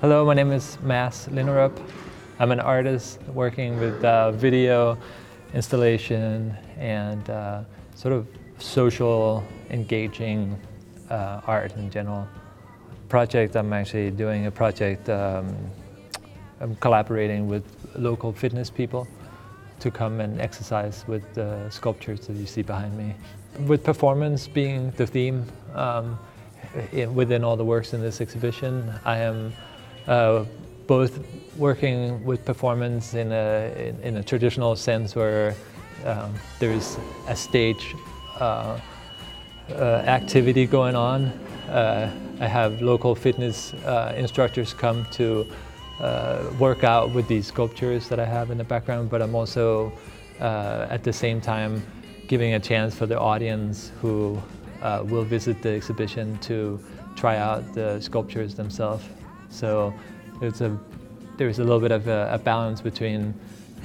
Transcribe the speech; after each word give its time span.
Hello, 0.00 0.24
my 0.24 0.32
name 0.32 0.52
is 0.52 0.78
Mads 0.80 1.26
Lynnerup. 1.26 1.76
I'm 2.38 2.52
an 2.52 2.60
artist 2.60 3.18
working 3.34 3.80
with 3.80 4.04
uh, 4.04 4.30
video 4.30 4.96
installation 5.54 6.56
and 6.78 7.28
uh, 7.28 7.64
sort 7.96 8.14
of 8.14 8.28
social, 8.58 9.42
engaging 9.70 10.56
uh, 11.10 11.40
art 11.48 11.74
in 11.74 11.90
general. 11.90 12.28
Project, 13.08 13.56
I'm 13.56 13.72
actually 13.72 14.12
doing 14.12 14.46
a 14.46 14.52
project, 14.52 15.08
um, 15.08 15.52
I'm 16.60 16.76
collaborating 16.76 17.48
with 17.48 17.64
local 17.96 18.32
fitness 18.32 18.70
people 18.70 19.08
to 19.80 19.90
come 19.90 20.20
and 20.20 20.40
exercise 20.40 21.04
with 21.08 21.24
the 21.34 21.68
sculptures 21.70 22.28
that 22.28 22.36
you 22.36 22.46
see 22.46 22.62
behind 22.62 22.96
me. 22.96 23.16
With 23.66 23.82
performance 23.82 24.46
being 24.46 24.92
the 24.92 25.08
theme 25.08 25.44
um, 25.74 26.16
in, 26.92 27.12
within 27.16 27.42
all 27.42 27.56
the 27.56 27.64
works 27.64 27.94
in 27.94 28.00
this 28.00 28.20
exhibition, 28.20 28.92
I 29.04 29.18
am 29.18 29.52
uh, 30.08 30.44
both 30.86 31.20
working 31.56 32.24
with 32.24 32.44
performance 32.44 33.14
in 33.14 33.30
a, 33.30 33.72
in, 33.76 34.00
in 34.02 34.16
a 34.16 34.22
traditional 34.22 34.74
sense 34.74 35.14
where 35.14 35.54
um, 36.04 36.34
there's 36.58 36.96
a 37.26 37.36
stage 37.36 37.94
uh, 38.40 38.80
uh, 39.70 39.74
activity 40.06 40.66
going 40.66 40.96
on. 40.96 41.26
Uh, 41.68 42.10
I 42.40 42.46
have 42.46 42.80
local 42.80 43.14
fitness 43.14 43.74
uh, 43.74 44.14
instructors 44.16 44.72
come 44.72 45.04
to 45.12 45.46
uh, 46.00 46.50
work 46.58 46.84
out 46.84 47.10
with 47.12 47.28
these 47.28 47.48
sculptures 47.48 48.08
that 48.08 48.18
I 48.18 48.24
have 48.24 48.50
in 48.50 48.56
the 48.56 48.64
background, 48.64 49.10
but 49.10 49.20
I'm 49.20 49.34
also 49.34 49.92
at 50.40 51.02
the 51.02 51.12
same 51.12 51.40
time 51.40 51.82
giving 52.28 52.54
a 52.54 52.60
chance 52.60 52.94
for 52.94 53.06
the 53.06 53.18
audience 53.18 53.90
who 54.00 54.40
will 55.04 55.24
visit 55.24 55.60
the 55.60 55.70
exhibition 55.70 56.38
to 56.38 56.80
try 57.16 57.36
out 57.36 57.74
the 57.74 58.00
sculptures 58.00 58.54
themselves. 58.54 59.04
So 59.50 59.94
it's 60.40 60.60
a, 60.60 60.76
there's 61.36 61.58
a 61.58 61.64
little 61.64 61.80
bit 61.80 61.92
of 61.92 62.08
a, 62.08 62.30
a 62.32 62.38
balance 62.38 62.80
between 62.80 63.34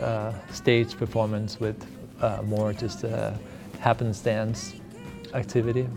uh, 0.00 0.32
stage 0.50 0.96
performance 0.96 1.60
with 1.60 1.86
uh, 2.20 2.42
more 2.44 2.72
just 2.72 3.04
a 3.04 3.38
happenstance 3.80 4.74
activity. 5.34 5.88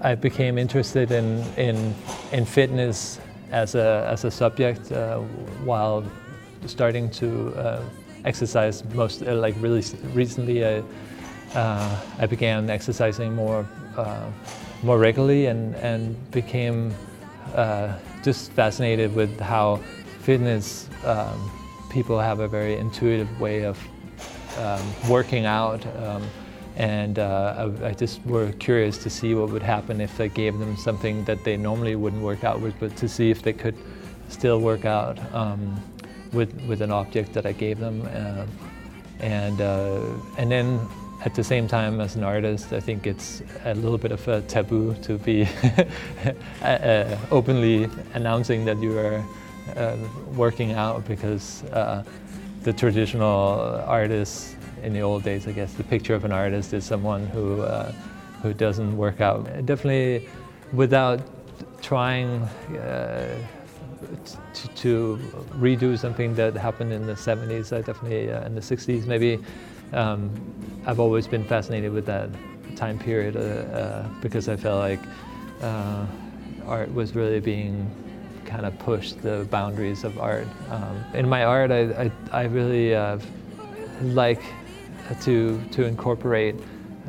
I 0.00 0.14
became 0.14 0.58
interested 0.58 1.10
in, 1.10 1.42
in, 1.56 1.94
in 2.32 2.44
fitness 2.44 3.20
as 3.50 3.74
a, 3.74 4.06
as 4.10 4.24
a 4.24 4.30
subject 4.30 4.92
uh, 4.92 5.18
while 5.64 6.04
starting 6.66 7.10
to 7.10 7.54
uh, 7.56 7.82
exercise 8.24 8.84
most, 8.94 9.22
uh, 9.22 9.34
like 9.34 9.54
really 9.60 9.82
recently 10.12 10.64
I, 10.64 10.82
uh, 11.54 12.00
I 12.18 12.26
began 12.26 12.70
exercising 12.70 13.34
more, 13.34 13.66
more 14.82 14.98
regularly 14.98 15.46
and, 15.46 15.74
and 15.76 16.30
became 16.30 16.94
just 18.22 18.52
fascinated 18.52 19.14
with 19.14 19.38
how 19.40 19.76
fitness 20.20 20.88
um, 21.04 21.50
people 21.90 22.18
have 22.18 22.40
a 22.40 22.48
very 22.48 22.76
intuitive 22.76 23.40
way 23.40 23.64
of 23.64 23.78
um, 24.58 24.82
working 25.08 25.46
out. 25.46 25.84
Um, 26.02 26.22
and 26.76 27.18
uh, 27.18 27.70
I, 27.82 27.88
I, 27.88 27.92
just 27.92 28.24
were 28.24 28.52
curious 28.52 28.98
to 28.98 29.10
see 29.10 29.34
what 29.34 29.50
would 29.50 29.62
happen 29.62 30.00
if 30.00 30.20
I 30.20 30.28
gave 30.28 30.58
them 30.58 30.76
something 30.76 31.24
that 31.24 31.42
they 31.42 31.56
normally 31.56 31.96
wouldn't 31.96 32.22
work 32.22 32.44
out 32.44 32.60
with, 32.60 32.78
but 32.78 32.96
to 32.98 33.08
see 33.08 33.30
if 33.30 33.42
they 33.42 33.52
could 33.52 33.76
still 34.28 34.60
work 34.60 34.84
out 34.84 35.18
um, 35.34 35.82
with, 36.32 36.54
with 36.68 36.80
an 36.80 36.92
object 36.92 37.32
that 37.32 37.46
I 37.46 37.52
gave 37.52 37.80
them. 37.80 38.02
Uh, 38.02 38.46
and, 39.18 39.60
uh, 39.60 40.00
and 40.36 40.50
then 40.52 40.78
at 41.24 41.34
the 41.34 41.42
same 41.42 41.66
time, 41.66 42.00
as 42.00 42.14
an 42.16 42.22
artist, 42.22 42.72
I 42.72 42.80
think 42.80 43.06
it's 43.06 43.42
a 43.64 43.74
little 43.74 43.98
bit 43.98 44.12
of 44.12 44.26
a 44.28 44.40
taboo 44.42 44.94
to 45.02 45.18
be 45.18 45.48
uh, 46.62 47.16
openly 47.30 47.88
announcing 48.14 48.64
that 48.66 48.78
you 48.80 48.96
are 48.98 49.24
uh, 49.76 49.96
working 50.34 50.72
out 50.72 51.04
because 51.06 51.64
uh, 51.64 52.04
the 52.62 52.72
traditional 52.72 53.82
artist 53.86 54.56
in 54.82 54.92
the 54.92 55.00
old 55.00 55.24
days, 55.24 55.48
I 55.48 55.52
guess, 55.52 55.74
the 55.74 55.84
picture 55.84 56.14
of 56.14 56.24
an 56.24 56.32
artist 56.32 56.72
is 56.72 56.84
someone 56.84 57.26
who 57.26 57.62
uh, 57.62 57.92
who 58.42 58.54
doesn't 58.54 58.96
work 58.96 59.20
out. 59.20 59.44
Definitely, 59.66 60.28
without 60.72 61.20
trying 61.82 62.42
uh, 62.78 63.36
to, 64.54 64.68
to, 64.68 65.18
redo 65.58 65.98
something 65.98 66.34
that 66.34 66.56
happened 66.56 66.92
in 66.92 67.06
the 67.06 67.14
70s, 67.14 67.76
I 67.76 67.82
definitely 67.82 68.30
uh, 68.30 68.46
in 68.46 68.54
the 68.54 68.60
60s 68.60 69.06
maybe 69.06 69.38
um, 69.92 70.30
I've 70.86 71.00
always 71.00 71.26
been 71.26 71.44
fascinated 71.44 71.92
with 71.92 72.06
that 72.06 72.28
time 72.76 72.98
period 72.98 73.36
uh, 73.36 73.40
uh, 73.40 74.08
because 74.20 74.48
I 74.48 74.56
felt 74.56 74.78
like 74.78 75.00
uh, 75.62 76.06
art 76.66 76.92
was 76.94 77.14
really 77.14 77.40
being 77.40 77.90
kind 78.44 78.64
of 78.64 78.78
pushed 78.78 79.20
the 79.22 79.46
boundaries 79.50 80.04
of 80.04 80.18
art. 80.18 80.46
Um, 80.70 81.04
in 81.14 81.28
my 81.28 81.44
art, 81.44 81.70
I, 81.70 81.80
I, 82.04 82.10
I 82.32 82.42
really 82.44 82.94
uh, 82.94 83.18
like 84.02 84.42
to, 85.22 85.60
to 85.72 85.84
incorporate 85.84 86.54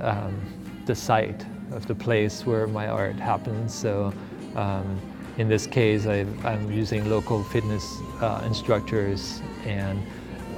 um, 0.02 0.36
the 0.86 0.96
site 0.96 1.46
of 1.72 1.88
the 1.88 1.96
place 1.96 2.46
where 2.46 2.68
my 2.68 2.88
art 2.88 3.16
happens. 3.16 3.74
So 3.74 4.14
um, 4.56 5.00
in 5.40 5.48
this 5.48 5.66
case, 5.66 6.06
I, 6.06 6.26
am 6.44 6.72
using 6.72 7.10
local 7.10 7.44
fitness 7.44 8.00
uh, 8.22 8.44
instructors 8.46 9.42
and 9.66 10.00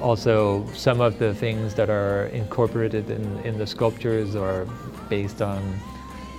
also, 0.02 0.66
some 0.74 1.00
of 1.00 1.20
the 1.20 1.34
things 1.36 1.76
that 1.76 1.90
are 1.90 2.26
incorporated 2.34 3.12
in, 3.12 3.40
in 3.46 3.58
the 3.60 3.68
sculptures 3.68 4.36
are 4.36 4.66
based 5.10 5.44
on 5.44 5.80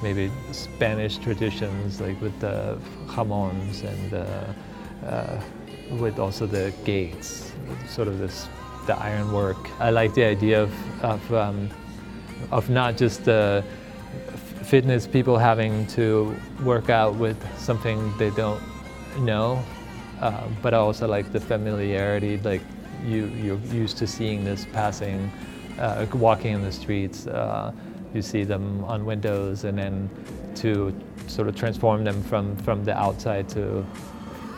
maybe 0.02 0.32
Spanish 0.50 1.16
traditions, 1.18 2.00
like 2.00 2.20
with 2.20 2.38
the 2.40 2.76
jamons 3.14 3.82
and 3.82 4.14
uh, 4.14 5.06
uh, 5.06 5.40
with 6.00 6.18
also 6.18 6.46
the 6.46 6.74
gates, 6.84 7.52
sort 7.88 8.08
of 8.08 8.18
this 8.18 8.48
the 8.88 8.96
ironwork. 8.96 9.70
I 9.78 9.90
like 9.90 10.12
the 10.14 10.24
idea 10.24 10.60
of 10.64 10.72
of, 11.04 11.32
um, 11.32 11.70
of 12.50 12.68
not 12.68 12.96
just 12.96 13.24
the 13.24 13.62
fitness 14.72 15.06
people 15.06 15.36
having 15.36 15.86
to 15.86 16.34
work 16.64 16.88
out 16.88 17.14
with 17.16 17.36
something 17.58 18.10
they 18.16 18.30
don't 18.30 18.58
know, 19.18 19.62
uh, 20.22 20.48
but 20.62 20.72
also 20.72 21.06
like 21.06 21.30
the 21.30 21.38
familiarity, 21.38 22.38
like 22.38 22.62
you, 23.04 23.26
you're 23.42 23.60
used 23.70 23.98
to 23.98 24.06
seeing 24.06 24.46
this 24.46 24.64
passing, 24.72 25.30
uh, 25.78 26.06
walking 26.14 26.54
in 26.54 26.62
the 26.62 26.72
streets. 26.72 27.26
Uh, 27.26 27.70
you 28.14 28.22
see 28.22 28.44
them 28.44 28.82
on 28.84 29.04
windows, 29.04 29.64
and 29.64 29.76
then 29.76 30.08
to 30.54 30.98
sort 31.26 31.48
of 31.48 31.54
transform 31.54 32.02
them 32.02 32.22
from, 32.22 32.56
from 32.56 32.82
the 32.82 32.96
outside 32.96 33.50
to 33.50 33.84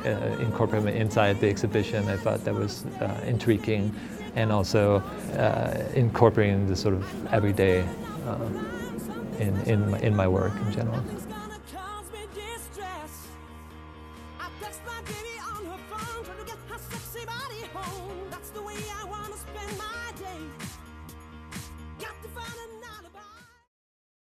uh, 0.04 0.08
incorporate 0.38 0.84
them 0.84 0.94
inside 0.94 1.40
the 1.40 1.48
exhibition, 1.48 2.06
I 2.06 2.16
thought 2.16 2.44
that 2.44 2.54
was 2.54 2.84
uh, 3.00 3.20
intriguing, 3.26 3.92
and 4.36 4.52
also 4.52 4.98
uh, 5.36 5.82
incorporating 5.96 6.68
the 6.68 6.76
sort 6.76 6.94
of 6.94 7.04
everyday 7.32 7.84
in, 9.38 9.60
in, 9.62 9.90
my, 9.90 9.98
in 10.00 10.16
my 10.16 10.28
work 10.28 10.54
in 10.66 10.72
general. 10.72 11.02
Phone, 17.72 18.23